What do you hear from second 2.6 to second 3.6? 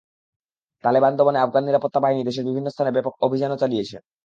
স্থানে ব্যাপক অভিযানও